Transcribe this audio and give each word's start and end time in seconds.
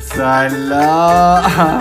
سلام. 0.00 1.78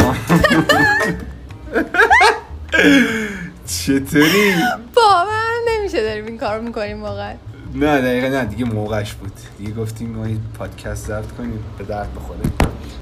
چطوری؟ 3.68 4.54
باور 4.96 5.52
نمیشه 5.70 6.04
داریم 6.04 6.26
این 6.26 6.38
کار 6.38 6.60
می‌کنیم 6.60 7.04
واقعا. 7.04 7.34
نه 7.76 8.02
دقیقا 8.02 8.28
نه 8.28 8.46
دیگه 8.46 8.66
موقعش 8.66 9.14
بود. 9.14 9.32
دیگه 9.58 9.72
گفتیم 9.74 10.10
ما 10.10 10.26
این 10.26 10.42
پادکست 10.60 11.08
ضبط 11.08 11.32
کنیم 11.38 11.64
به 11.78 11.84
درد 11.84 12.16
بخوره. 12.16 12.40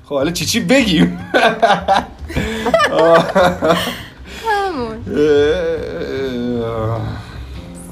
خب 0.06 0.16
حالا 0.16 0.32
چی 0.32 0.46
چی 0.46 0.60
بگیم؟ 0.60 1.20
همون. 4.48 4.98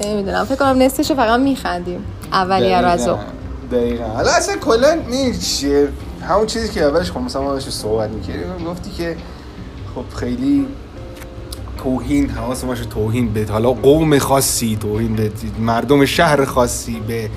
نمی‌دونم 0.00 0.44
فکر 0.44 0.56
کنم 0.56 0.82
نصفشو 0.82 1.14
فقط 1.14 1.40
میخندیم. 1.40 2.04
اولیه 2.32 2.80
رو 2.80 2.86
از 2.86 3.08
دقیقاً. 3.72 4.04
حالا 4.04 4.30
اصلا 4.30 4.56
کلا 4.56 4.98
چیه 5.42 5.88
همون 6.28 6.46
چیزی 6.46 6.68
که 6.68 6.84
اولش 6.84 7.10
خب 7.10 7.20
مثلا 7.20 7.42
ما 7.42 7.60
صحبت 7.60 8.10
می‌کردیم 8.10 8.64
گفتی 8.66 8.90
که 8.90 9.16
خب 9.94 10.16
خیلی 10.16 10.66
توهین 11.82 12.30
حواس 12.30 12.64
ما 12.64 12.74
شد 12.74 12.88
توهین 12.88 13.32
به 13.32 13.46
حالا 13.50 13.72
قوم 13.72 14.18
خاصی 14.18 14.78
توهین 14.80 15.16
به 15.16 15.32
مردم 15.58 16.04
شهر 16.04 16.44
خاصی 16.44 17.00
به 17.00 17.30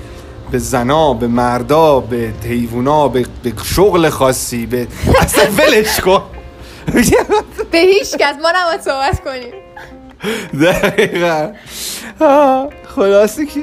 به 0.50 0.58
زنا 0.58 1.14
به 1.14 1.26
مردا 1.26 2.00
به 2.00 2.32
حیوونا 2.44 3.08
به, 3.08 3.26
به 3.42 3.52
شغل 3.64 4.08
خاصی 4.08 4.66
به 4.66 4.86
اصلا 5.20 5.44
ولش 5.44 6.00
کن. 6.00 6.22
به 7.72 7.78
هیچ 7.78 8.16
کس. 8.16 8.34
ما 8.42 8.52
نباید 8.56 8.80
صحبت 8.80 9.24
کنیم. 9.24 9.52
دقیقا. 10.62 11.52
آه، 12.20 12.68
خلاصه 12.96 13.46
که 13.46 13.62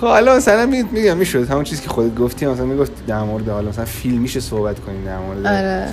خب 0.00 0.06
حالا 0.06 0.36
مثلا 0.36 0.66
می- 0.66 0.82
میگم 0.82 1.16
می‌شد. 1.16 1.50
همون 1.50 1.64
چیزی 1.64 1.82
که 1.82 1.88
خودت 1.88 2.14
گفتی 2.14 2.46
مثلا 2.46 2.64
می‌گفت 2.64 3.06
در 3.06 3.22
مورد 3.22 3.48
حالا 3.48 3.68
مثلا 3.68 3.84
فیلم 3.84 4.18
میشه 4.18 4.40
صحبت 4.40 4.80
کنیم 4.80 5.04
در 5.04 5.18
مورد 5.18 5.46
آره. 5.46 5.88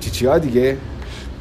چی 0.00 0.10
چی 0.10 0.26
ها 0.26 0.38
دیگه؟ 0.38 0.76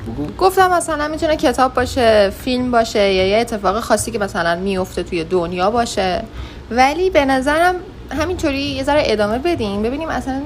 بگو. 0.08 0.28
گفتم 0.38 0.72
مثلا 0.72 1.08
می‌تونه 1.08 1.36
کتاب 1.36 1.74
باشه 1.74 2.30
فیلم 2.30 2.72
باشه 2.72 3.14
یا 3.14 3.28
یه 3.28 3.38
اتفاق 3.38 3.80
خاصی 3.80 4.12
که 4.12 4.20
مثلا 4.20 4.56
میفته 4.56 5.04
توی 5.04 5.24
دنیا 5.24 5.72
باشه. 5.72 6.24
ولی 6.72 7.10
به 7.10 7.26
نظرم 7.26 7.76
همینطوری 8.10 8.62
یه 8.62 8.84
ذره 8.84 9.04
ادامه 9.06 9.40
بدیم 9.40 9.82
ببینیم 9.82 10.10
اصلا 10.10 10.42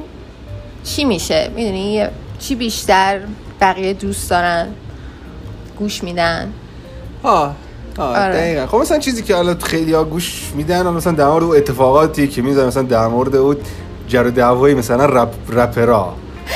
چی 0.84 1.06
میشه. 1.06 1.52
می‌دونی؟ 1.56 2.06
چی 2.39 2.56
بیشتر 2.56 3.19
بقیه 3.62 3.94
دوست 3.94 4.30
دارن 4.30 4.67
گوش 5.80 6.03
میدن. 6.03 6.53
آه. 7.23 7.56
آره. 7.97 8.34
دقیقا. 8.34 8.67
خب 8.67 8.78
مثلا 8.78 9.00
چیزی 9.00 9.22
که 9.22 9.36
حالا 9.36 9.56
خیلی 9.64 9.94
ها 9.94 10.03
گوش 10.03 10.52
میدن 10.56 10.88
مثلا 10.88 11.14
در 11.14 11.28
مورد 11.28 11.44
اتفاقاتی 11.44 12.28
که 12.28 12.42
میزن 12.42 12.66
مثلا 12.66 12.84
در 12.84 13.08
مورد 13.08 13.36
اون 13.36 13.58
جر 14.08 14.23
دعوایی 14.23 14.75
مثلا 14.75 15.06
رپ 15.06 15.34
رپرا. 15.50 16.14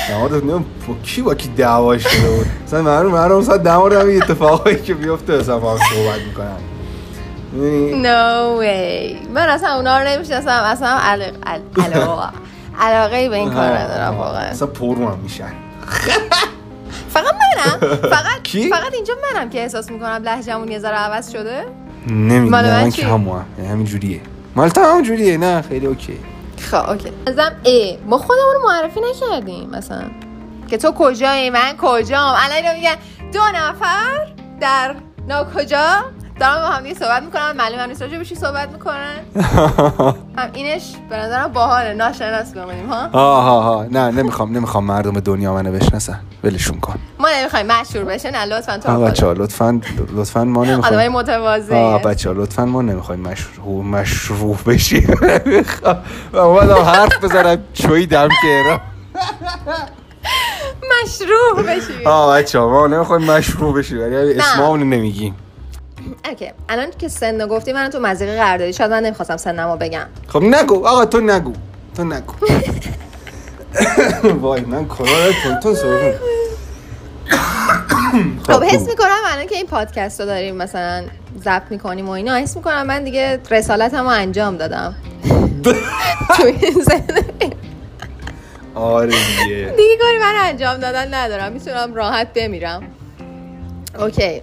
در 0.08 0.18
مورد 0.18 0.32
نمی‌دونم 0.32 0.64
با 0.88 0.94
کی 1.02 1.22
با 1.22 1.34
کی 1.34 1.48
دعوا 1.48 1.98
شده 1.98 2.28
بود؟ 2.36 2.46
مثلا 2.66 2.82
معلوم 2.82 3.12
معلوم 3.12 3.38
مثلا 3.38 3.56
در 3.56 3.76
مورد 3.76 4.00
همین 4.00 4.22
اتفاقایی 4.22 4.76
که 4.82 4.94
میفته 4.94 5.38
مثلا 5.38 5.58
با 5.58 5.70
هم 5.72 5.78
صحبت 5.78 6.20
می‌کنن؟ 6.28 6.56
No 7.56 8.60
way. 8.60 9.28
من 9.34 9.48
اصلا 9.48 9.76
اونا 9.76 9.98
رو 9.98 10.08
نمی‌شناسم. 10.08 10.48
اصلا 10.48 10.88
علاقه 10.88 11.32
علاقه 11.84 12.28
علاقه 12.80 13.28
به 13.28 13.36
این 13.36 13.50
کار 13.54 13.78
ندارم 13.78 14.16
واقعا. 14.16 14.42
اصلا 14.44 14.68
هم 14.84 15.18
میشن. 15.22 15.52
فقط 17.16 17.34
منم. 17.34 17.96
فقط 18.16 18.42
کی؟ 18.42 18.70
فقط 18.70 18.94
اینجا 18.94 19.14
منم 19.32 19.50
که 19.50 19.60
احساس 19.60 19.90
می‌کنم 19.90 20.22
لهجه‌مون 20.24 20.68
یه 20.68 20.78
ذره 20.78 20.96
عوض 20.96 21.32
شده. 21.32 21.64
نمی‌دونم 22.06 22.50
من؟ 22.50 22.90
که 22.90 23.06
همون 23.06 23.44
همین 23.70 23.86
جوریه. 23.86 24.20
مال 24.56 24.70
همون 24.76 25.02
جوریه 25.02 25.36
نه 25.36 25.62
خیلی 25.62 25.86
okay. 25.86 26.18
خب 26.70 26.90
okay. 26.90 27.12
ازم 27.26 27.52
ای 27.62 27.98
ما 28.06 28.18
خودمون 28.18 28.54
رو 28.54 28.68
معرفی 28.68 29.00
نکردیم 29.00 29.70
مثلا. 29.70 30.04
که 30.68 30.76
تو 30.76 30.92
کجایی 30.92 31.50
من 31.50 31.76
کجام؟ 31.78 32.34
الان 32.38 32.56
اینو 32.56 32.74
میگن 32.74 32.96
دو 33.32 33.40
نفر 33.54 34.26
در 34.60 34.94
ناکجا 35.28 35.86
دارم 36.40 36.60
با 36.60 36.66
هم 36.66 36.82
دیگه 36.82 36.94
صحبت 36.94 37.22
می‌کنن 37.22 37.52
معلوم 37.52 37.78
هم 37.78 37.88
نیست 37.88 38.02
راجع 38.02 38.22
چی 38.22 38.34
صحبت 38.34 38.68
می‌کنن. 38.68 39.16
هم 40.38 40.50
اینش 40.52 40.94
به 41.10 41.16
نظرم 41.16 41.52
باحاله 41.52 41.94
ناشناس 41.94 42.52
بمونیم 42.52 42.86
ها؟ 42.86 43.08
ها 43.08 43.42
ها 43.42 43.60
ها 43.60 43.86
نه 43.90 44.10
نمی‌خوام 44.10 44.56
نمی‌خوام 44.56 44.84
مردم 44.84 45.20
دنیا 45.20 45.54
منو 45.54 45.72
بشناسن. 45.72 46.20
ولشون 46.46 46.80
کن. 46.80 46.98
ما 47.18 47.28
نمی‌خوایم 47.40 47.66
مشهور 47.66 48.04
بشه 48.04 48.30
نه 48.30 48.44
لطفا 48.44 48.78
تو 48.78 48.88
ها 48.88 48.94
هم 48.94 49.04
بچه 49.04 49.26
ها 49.26 49.32
لطفا 49.32 49.80
لطفا 50.16 50.44
ما 50.44 50.60
آدمای 50.60 50.74
نمی‌خوایم 50.74 51.12
متواضع 51.12 51.74
آه 51.74 52.02
بچه 52.02 52.28
ها 52.28 52.34
لطفا 52.42 52.64
ما 52.64 52.82
نمی‌خوایم 52.82 53.20
مشروع 53.20 53.84
مشروع 53.84 54.56
بشیم. 54.66 55.14
و 56.32 56.84
حرف 56.84 57.24
بزنم 57.24 57.58
چوی 57.74 58.06
دم 58.06 58.28
که 58.42 58.80
مشروع 61.02 61.62
بشی 61.66 62.04
آه 62.04 62.36
بچه 62.36 62.58
ها 62.58 62.68
ما 62.68 62.86
نمی‌خوایم 62.86 63.24
مشروع 63.24 63.74
بشیم 63.74 63.98
ولی 63.98 64.34
اسمامونو 64.34 64.84
نمیگیم. 64.84 65.34
اوکی 66.24 66.52
الان 66.68 66.90
که 66.98 67.08
سن 67.08 67.46
گفتی 67.46 67.72
من 67.72 67.88
تو 67.88 68.00
مزیقه 68.00 68.36
قرار 68.36 68.58
دادی 68.58 68.72
شاید 68.72 68.90
من 68.90 69.02
نمی‌خواستم 69.02 69.36
سنمو 69.36 69.76
بگم. 69.76 70.06
خب 70.28 70.42
نگو 70.42 70.86
آقا 70.86 71.04
تو 71.04 71.20
نگو 71.20 71.52
تو 71.96 72.04
نگو. 72.04 72.34
وای 74.42 74.60
من 74.60 74.86
کانال 74.86 75.32
تون 75.42 75.60
تون 75.60 75.74
خب 78.46 78.62
حس 78.62 78.88
می‌کنم 78.88 79.18
الان 79.26 79.46
که 79.46 79.56
این 79.56 79.66
پادکست 79.66 80.20
رو 80.20 80.26
داریم 80.26 80.56
مثلا 80.56 81.04
ضبط 81.44 81.70
می‌کنیم 81.70 82.08
و 82.08 82.10
اینا 82.10 82.34
حس 82.36 82.56
می‌کنم 82.56 82.86
من 82.86 83.04
دیگه 83.04 83.40
رسالتمو 83.50 84.08
انجام 84.08 84.56
دادم. 84.56 84.94
تو 86.36 86.44
این. 87.38 87.52
آره 88.74 89.06
دیگه. 89.06 89.74
دیگه 89.76 89.96
کاری 90.00 90.18
من 90.18 90.34
انجام 90.36 90.76
دادن 90.76 91.14
ندارم 91.14 91.52
می‌تونم 91.52 91.94
راحت 91.94 92.32
بمیرم. 92.32 92.82
اوکی. 93.98 94.42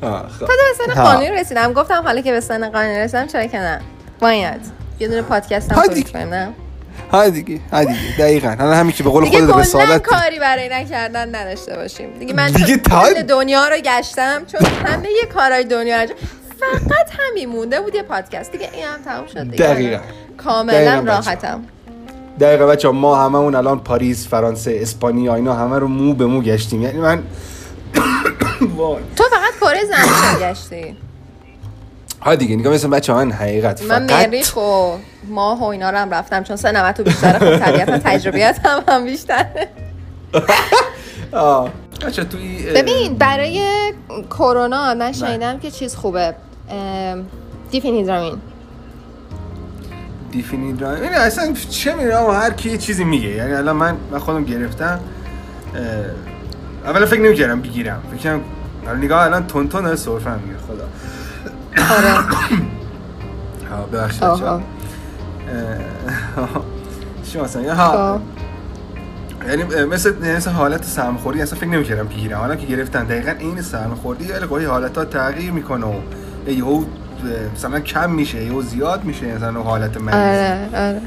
خب. 0.00 0.46
تازه 0.46 0.62
به 0.78 0.86
سن 0.86 1.00
ها. 1.00 1.04
قانونی 1.04 1.30
رسیدم. 1.30 1.72
گفتم 1.72 2.02
حالا 2.02 2.20
که 2.20 2.32
به 2.32 2.40
سن 2.40 2.70
قانونی 2.70 2.98
رسیدم 2.98 3.26
چرا 3.26 3.46
که 3.46 3.58
نه. 3.58 3.80
باید 4.20 4.60
یه 5.00 5.08
دونه 5.08 5.22
پادکست 5.22 5.72
هم. 5.72 6.02
کنیم 6.12 6.34
نه؟ 6.34 6.52
ها 7.12 7.28
دیگه 7.28 7.60
ها 7.72 7.84
دیگه 7.84 7.98
دقیقا. 8.18 8.48
حالا 8.58 8.74
همین 8.74 8.92
که 8.92 9.02
به 9.02 9.10
قول 9.10 9.24
خودت 9.24 9.56
رسالت 9.56 10.02
کاری 10.02 10.38
برای 10.38 10.68
نکردن 10.68 11.34
نداشته 11.34 11.76
باشیم. 11.76 12.10
دیگه 12.18 12.34
من 12.34 12.50
دیگه 12.50 12.76
تا- 12.76 13.22
دنیا 13.28 13.68
رو 13.68 13.76
گشتم 13.76 14.42
چون 14.52 14.66
همه 14.66 15.08
یه 15.08 15.26
کارهای 15.34 15.64
دنیا 15.64 16.02
رو 16.02 16.08
فقط 16.60 17.06
همین 17.18 17.48
مونده 17.48 17.80
بود 17.80 17.94
یه 17.94 18.02
پادکست. 18.02 18.52
دیگه 18.52 18.68
این 18.72 18.84
هم 18.84 19.02
تموم 19.04 19.26
شد 19.26 19.50
دیگه. 19.50 19.64
دقیقاً. 19.64 19.98
کاملا 20.36 20.72
دقیقاً 20.78 21.00
بچه. 21.02 21.06
راحتم. 21.30 21.64
دقیقا 22.40 22.66
بچه 22.66 22.88
ما 22.88 23.24
هممون 23.24 23.54
الان 23.54 23.80
پاریس 23.80 24.28
فرانسه 24.28 24.78
اسپانیا 24.82 25.34
اینا 25.34 25.54
همه 25.54 25.78
رو 25.78 25.88
مو 25.88 26.14
به 26.14 26.26
مو 26.26 26.40
گشتیم. 26.42 26.82
یعنی 26.82 26.98
من 26.98 27.22
تو 29.16 29.24
فقط 29.24 29.54
کره 29.60 29.84
زمین 29.84 30.50
گشتی. 30.50 30.96
ها 32.22 32.34
دیگه 32.34 32.56
نگاه 32.56 32.72
مثل 32.74 32.88
بچه 32.88 33.12
من 33.12 33.32
حقیقت 33.32 33.82
من 33.82 34.06
فقط 34.06 34.28
مریخ 34.28 34.56
و 34.56 34.96
ماه 35.28 35.60
و 35.60 35.64
اینا 35.64 35.90
رو 35.90 35.98
هم 35.98 36.14
رفتم 36.14 36.42
چون 36.42 36.56
سنمت 36.56 36.96
تو 36.96 37.02
بیشتره 37.02 37.38
خب 37.38 37.56
طبیعتا 37.56 37.98
تجربیت 37.98 38.60
هم, 38.64 38.82
هم 38.88 39.04
بیشتره. 39.04 39.68
بچه 42.06 42.24
توی 42.24 42.72
ببین 42.74 43.14
برای 43.14 43.60
کرونا 44.30 44.94
من 44.94 45.12
شنیدم 45.12 45.58
که 45.58 45.70
چیز 45.70 45.96
خوبه. 45.96 46.34
دیفینیدرامین. 47.70 48.38
دیفینی 50.32 50.72
درام 50.72 51.02
این 51.02 51.14
اصلا 51.14 51.52
چه 51.70 51.94
می‌دونم 51.94 52.30
هر 52.30 52.50
کی 52.50 52.70
یه 52.70 52.78
چیزی 52.78 53.04
میگه. 53.04 53.28
یعنی 53.28 53.52
الان 53.52 53.76
من 53.76 53.96
من 54.10 54.18
خودم 54.18 54.44
گرفتم 54.44 55.00
اولا 56.84 57.06
فکر 57.06 57.20
نمی‌کردم 57.20 57.60
بگیرم. 57.60 58.02
فکر 58.10 58.22
کنم 58.22 58.40
الان 58.86 59.04
نگاه 59.04 59.22
الان 59.22 59.46
تون 59.46 59.68
تون 59.68 59.84
داره 59.84 59.96
سرفه 59.96 60.34
می‌گیره 60.34 60.58
خدا. 60.68 60.84
آره. 61.76 62.14
ها 63.70 63.82
ببخشید 63.92 64.24
آها. 64.24 64.34
بچه‌ها. 64.34 64.54
اه، 64.56 64.62
چی 67.32 67.40
مثلا 67.40 67.74
ها 67.74 68.18
خب. 68.18 68.22
یعنی 69.48 69.84
مثل 69.84 70.36
مثل 70.36 70.50
حالت 70.50 70.84
سرماخوردی 70.84 71.42
اصلا 71.42 71.58
فکر 71.58 71.68
نمی‌کردم 71.68 72.08
بگیرم 72.08 72.38
حالا 72.38 72.56
که 72.56 72.66
گرفتن 72.66 73.04
دقیقا 73.04 73.32
این 73.38 73.62
سرماخوردی 73.62 74.24
ولی 74.32 74.46
خب 74.46 74.70
حالت 74.70 74.98
ها 74.98 75.04
تغییر 75.04 75.52
می‌کنه 75.52 75.86
و 75.86 76.50
یهو 76.50 76.84
مثلا 77.56 77.80
کم 77.80 78.10
میشه 78.10 78.44
یهو 78.44 78.62
زیاد 78.62 79.04
میشه 79.04 79.34
مثلا 79.36 79.62
حالت 79.62 79.96
مریض. 79.96 80.16
آره 80.16 80.68
آره. 80.88 81.00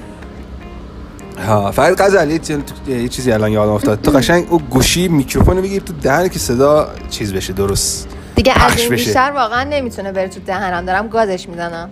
ها 1.48 1.72
فرید 1.72 2.00
یه, 2.30 2.40
چیز- 2.40 2.58
یه 2.88 3.08
چیزی 3.08 3.32
الان 3.32 3.52
یادم 3.52 3.72
افتاد. 3.72 4.02
تو 4.02 4.12
قشنگ 4.12 4.48
او 4.50 4.60
گوشی 4.60 5.08
میکروفون 5.08 5.62
بگیر 5.62 5.82
تو 5.82 5.94
دهن 5.94 6.28
که 6.30 6.40
صدا 6.40 6.90
چیز 7.10 7.34
بشه 7.34 7.54
درست. 7.54 8.08
دیگه 8.36 8.66
از 8.66 8.80
این. 8.80 8.90
بیشتر 8.90 9.32
واقعا 9.36 9.64
نمی‌تونه 9.64 10.12
بره 10.12 10.28
تو 10.28 10.40
دهنم. 10.40 10.86
دارم 10.86 11.08
گازش 11.08 11.50
می‌زنم. 11.50 11.90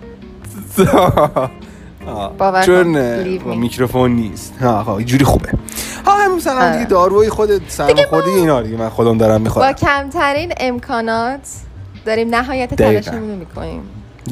چون 2.66 2.92
با. 3.38 3.54
میکروفون 3.54 4.10
نیست. 4.10 4.54
ها 4.60 4.98
اینجوری 4.98 5.24
خوبه. 5.24 5.48
ها 6.06 6.18
هم 6.18 6.36
مثلا 6.36 6.60
آره. 6.60 6.72
دیگه 6.72 6.84
داروی 6.84 7.28
خود 7.28 7.68
سرماخوردی 7.68 8.30
اینا 8.30 8.62
دیگه 8.62 8.76
من 8.76 8.88
خودم 8.88 9.18
دارم 9.18 9.38
با 9.38 9.44
می‌خورم 9.44 9.72
کمترین 9.72 10.52
امکانات 10.60 11.40
داریم 12.04 12.34
نهایت. 12.34 12.74
تلاشمون 12.74 13.20
می‌کنیم. 13.22 13.82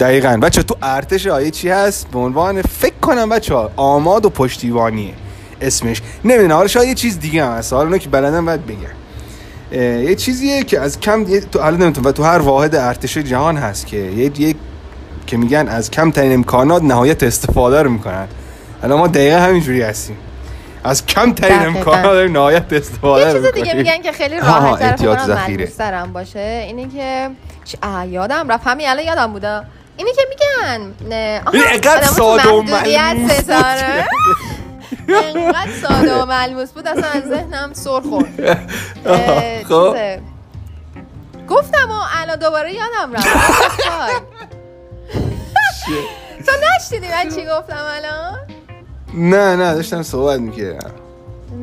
دقیقا. 0.00 0.38
بچه 0.42 0.62
تو 0.62 0.76
ارتش 0.82 1.26
آیه 1.26 1.50
چی 1.50 1.68
هست؟ 1.68 2.10
به 2.10 2.18
عنوان 2.18 2.62
فکر 2.62 2.94
کنم 3.02 3.28
بچه 3.28 3.54
ها 3.54 3.70
آماد 3.76 4.24
و 4.24 4.30
پشتیبانیه 4.30 5.14
اسمش. 5.60 6.02
نمی‌دونم 6.24 6.56
حالا 6.56 6.68
شاید 6.68 6.88
یه 6.88 6.94
چیز 6.94 7.20
دیگه 7.20 7.44
هم 7.44 7.52
هست. 7.52 7.72
حالا 7.72 7.98
که 7.98 8.08
بلدن 8.08 8.44
باید 8.44 8.66
بگم. 8.66 9.01
یه 9.78 10.14
چیزیه 10.14 10.64
که 10.64 10.80
از 10.80 11.00
کم 11.00 11.40
تو 11.40 11.60
حالا 11.60 11.76
نمی‌تونم 11.76 12.06
و 12.06 12.12
تو 12.12 12.22
هر 12.22 12.38
واحد 12.38 12.74
ارتش 12.74 13.18
جهان 13.18 13.56
هست 13.56 13.86
که 13.86 13.96
یه, 13.96 14.40
یه 14.40 14.54
که 15.26 15.36
میگن 15.36 15.68
از 15.68 15.90
کمترین 15.90 16.32
امکانات 16.32 16.82
نهایت 16.82 17.22
استفاده 17.22 17.82
رو 17.82 17.90
می‌کنن. 17.90 18.26
الان 18.82 18.98
ما 18.98 19.06
دقیقا 19.06 19.36
همینجوری 19.36 19.82
هستیم. 19.82 20.16
از 20.84 21.06
کمترین 21.06 21.58
دقیقاً. 21.58 21.78
امکانات 21.78 22.02
داریم 22.02 22.32
نهایت 22.32 22.72
استفاده 22.72 23.26
یه 23.26 23.32
چیز 23.32 23.42
دیگه 23.42 23.74
می‌کنیم. 23.74 23.76
میگن 23.76 24.02
که 24.02 24.12
خیلی 24.12 24.40
راحت 24.40 24.96
تر 24.96 26.06
باشه 26.06 26.64
اینه 26.66 26.88
که 26.88 27.30
آه، 27.82 28.08
یادم 28.08 28.48
رفت. 28.48 28.66
همین 28.66 28.88
الان 28.88 29.04
یادم 29.04 29.32
بوده. 29.32 29.62
اینه 29.96 30.10
که 30.12 30.22
میگن 30.28 30.94
نه، 31.08 31.42
این 31.52 31.62
تو 31.80 32.06
ساده 32.06 32.48
و 32.48 32.62
اینقدر 35.08 35.70
ساده 35.82 36.22
و 36.22 36.26
ملموس 36.26 36.70
بود 36.70 36.88
اصلا 36.88 37.08
از 37.08 37.22
ذهنم 37.28 37.72
سر 37.72 38.00
خورد. 38.00 38.58
خب. 39.68 39.96
گفتم 41.48 41.90
و 41.90 42.00
الان 42.20 42.36
دوباره 42.38 42.72
یادم 42.74 43.12
رفت. 43.12 43.26
تو 46.46 46.52
نشنیدی 46.76 47.06
من 47.08 47.28
چی 47.28 47.46
گفتم 47.46 47.84
الان؟ 47.96 48.38
نه 49.14 49.56
نه 49.56 49.74
داشتم 49.74 50.02
صحبت 50.02 50.40
می‌کردم. 50.40 50.90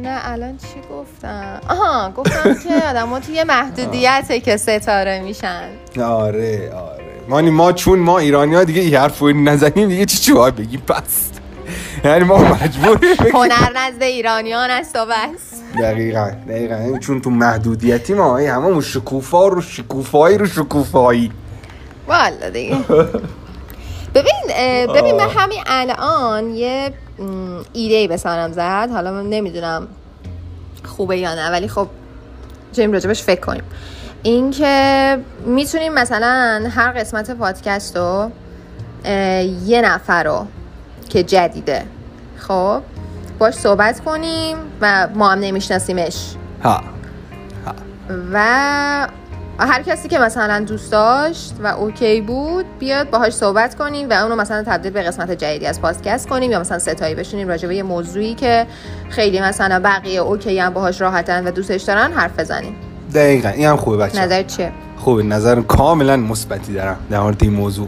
نه 0.03 0.19
الان 0.23 0.57
چی 0.57 0.81
گفتم؟ 0.91 1.61
آها 1.69 2.11
گفتم 2.11 2.53
که 2.53 2.87
آدم 2.89 3.19
توی 3.19 3.43
محدودیته 3.43 4.39
که 4.39 4.57
ستاره 4.57 5.19
میشن. 5.19 5.69
آره 6.03 6.73
آره. 6.73 6.99
مانی 7.27 7.49
ما 7.49 7.71
چون 7.71 7.99
ما 7.99 8.19
ایرانی 8.19 8.55
ها 8.55 8.63
دیگه 8.63 8.81
این 8.81 8.95
حرف 8.95 9.23
نزنیم 9.23 9.89
دیگه 9.89 10.05
چی 10.05 10.17
چی 10.17 10.33
باید 10.33 10.55
بگیم 10.55 10.81
پس. 10.81 11.29
یعنی 12.05 12.23
ما 12.23 12.37
مجبوریم 12.37 13.15
بگیم. 13.19 13.35
هنر 13.35 13.71
نزد 13.75 14.03
ایرانیان 14.03 14.69
است 14.69 14.95
و 14.95 15.05
بس. 15.05 15.79
دقیقا 15.81 16.31
دقیقا. 16.49 16.97
چون 16.97 17.21
تو 17.21 17.29
محدودیتی 17.29 18.13
ما 18.13 18.37
ای 18.37 18.47
هممون 18.47 18.81
شکوفا 18.81 19.47
رو 19.47 19.61
شکوفایی 19.61 20.37
رو 20.37 20.45
شکوفایی. 20.45 21.31
والا 22.07 22.49
دیگه. 22.53 22.75
ببین 24.15 24.33
ببین 24.93 25.15
من 25.15 25.29
همین 25.29 25.63
الان 25.65 26.49
یه 26.49 26.93
ایده 27.73 28.07
به 28.07 28.17
سرم 28.17 28.51
زد. 28.51 28.89
حالا 28.91 29.11
من 29.11 29.29
نمی‌دونم 29.29 29.87
خوبه 30.85 31.17
یا 31.17 31.35
نه 31.35 31.51
ولی 31.51 31.67
خب 31.67 31.87
جیم 32.73 32.91
راجبش 32.91 33.23
فکر 33.23 33.41
کنیم. 33.41 33.63
اینکه 34.23 35.17
می‌تونیم 35.45 35.93
مثلا 35.93 36.69
هر 36.75 36.91
قسمت 36.91 37.31
پادکست 37.31 37.97
رو 37.97 38.31
یه 39.65 39.81
نفر 39.81 40.23
رو 40.23 40.45
که 41.09 41.23
جدیده. 41.23 41.85
خب 42.37 42.81
باش 43.39 43.53
صحبت 43.53 43.99
کنیم 43.99 44.57
و 44.81 45.07
ما 45.15 45.29
هم 45.29 45.39
نمیشناسیمش. 45.39 46.35
ها 46.63 46.81
و 48.33 49.07
هر 49.59 49.83
کسی 49.83 50.07
که 50.09 50.19
مثلا 50.19 50.59
دوست 50.59 50.91
داشت 50.91 51.53
و 51.63 51.67
اوکی 51.67 52.21
بود 52.21 52.65
بیاد 52.79 53.09
باهاش 53.09 53.33
صحبت 53.33 53.75
کنیم 53.75 54.09
و 54.09 54.13
اونو 54.13 54.35
مثلا 54.35 54.63
تبدیل 54.63 54.91
به 54.91 55.01
قسمت 55.01 55.31
جدیدی 55.31 55.65
از 55.65 55.81
پادکست 55.81 56.29
کنیم 56.29 56.51
یا 56.51 56.59
مثلا 56.59 56.79
ستایی 56.79 57.15
بشینیم 57.15 57.47
راجع 57.47 57.67
به 57.67 57.75
یه 57.75 57.83
موضوعی 57.83 58.35
که 58.35 58.67
خیلی 59.09 59.41
مثلا 59.41 59.79
بقیه 59.79 60.19
اوکی 60.19 60.59
هم 60.59 60.73
باهاش 60.73 61.01
راحتن 61.01 61.47
و 61.47 61.51
دوستش 61.51 61.81
دارن 61.81 62.13
حرف 62.13 62.39
بزنیم. 62.39 62.88
دقیقا 63.13 63.49
این 63.49 63.65
هم 63.67 63.77
خوبه 63.77 63.97
بچه 63.97 64.21
نظر 64.21 64.43
چیه؟ 64.43 64.71
خوبه 64.97 65.23
نظر 65.23 65.61
کاملا 65.61 66.17
مثبتی 66.17 66.73
دارم 66.73 66.97
در 67.09 67.19
مورد 67.19 67.43
این 67.43 67.53
موضوع. 67.53 67.87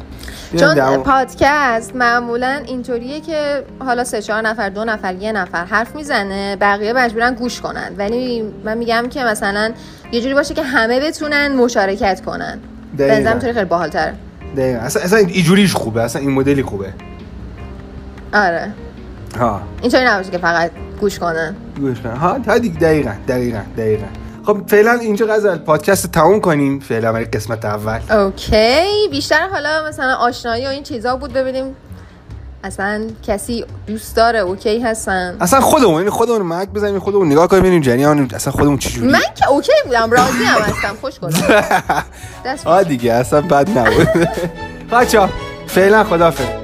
چون 0.57 0.75
در- 0.75 0.97
پادکست 0.97 1.95
معمولا 1.95 2.61
اینطوریه 2.67 3.19
که 3.19 3.63
حالا 3.79 4.03
سه 4.03 4.21
چهار 4.21 4.41
نفر 4.41 4.69
دو 4.69 4.85
نفر 4.85 5.15
یه 5.15 5.31
نفر 5.31 5.65
حرف 5.65 5.95
می‌زنه 5.95 6.55
بقیه 6.55 6.93
مجبورن 6.93 7.33
گوش 7.33 7.61
کنن. 7.61 7.91
ولی 7.97 8.43
من 8.65 8.77
میگم 8.77 9.05
که 9.09 9.23
مثلا 9.23 9.71
یه 10.11 10.21
جوری 10.21 10.33
باشه 10.33 10.53
که 10.53 10.63
همه 10.63 10.99
بتونن 10.99 11.55
مشارکت 11.55 12.21
کنن. 12.25 12.59
بنظرم 12.97 13.33
می‌تونه 13.35 13.53
خیلی 13.53 13.65
باحال‌تره 13.65 14.13
دقیقا. 14.57 14.79
اصلا 14.79 15.03
اصلا 15.03 15.19
اینجوریش 15.19 15.73
خوبه 15.73 16.01
اصلا 16.01 16.21
این 16.21 16.31
مدلی 16.31 16.63
خوبه. 16.63 16.93
آره. 18.33 18.71
ها. 19.39 19.61
اینطوری 19.81 20.05
نباشه 20.05 20.31
که 20.31 20.37
فقط 20.37 20.71
گوش 21.01 21.19
کنن. 21.19 21.55
گوش 21.79 22.01
کن 22.01 22.09
ها 22.09 22.37
دقیقا 22.37 23.11
دقیقا 23.27 23.59
دقیقا. 23.77 24.05
خب 24.51 24.67
فعلا 24.67 24.91
اینجا 24.91 25.25
غزل 25.25 25.57
پادکست 25.57 26.11
تموم 26.11 26.41
کنیم. 26.41 26.79
فعلا 26.79 27.11
برای 27.13 27.25
قسمت 27.25 27.65
اول. 27.65 27.99
okay. 28.11 29.07
بیشتر 29.11 29.47
حالا 29.47 29.87
مثلا 29.89 30.15
آشنایی 30.15 30.65
و 30.65 30.69
این 30.69 30.83
چیزا 30.83 31.15
بود 31.15 31.33
ببینیم. 31.33 31.75
اصلا 32.63 33.07
کسی 33.27 33.65
دوست 33.87 34.15
داره 34.15 34.39
okay 34.39 34.79
هستن. 34.79 35.37
اصلا 35.41 35.61
خودمون 35.61 35.95
یعنی 35.97 36.09
خودمون 36.09 36.41
محک 36.41 36.69
بزنیم 36.69 36.99
خودمون 36.99 37.31
نگاه 37.31 37.47
کنیم 37.47 37.61
ببینیم 37.61 37.81
جریان 37.81 38.29
اصلا 38.33 38.53
خودمون 38.53 38.77
چجوری 38.77 39.07
من 39.07 39.19
که 39.35 39.49
okay 39.49 39.71
بودم 39.85 40.11
راضی 40.11 40.43
هم 40.43 40.61
هستم 40.61 40.95
خوش 41.01 41.19
گذشت. 41.19 42.67
آه 42.67 42.83
دیگه 42.83 43.13
اصلا 43.13 43.41
بد 43.41 43.77
نبود. 43.77 44.07
بچه 44.91 45.29
فعلا 45.67 46.03
خدافظ 46.03 46.60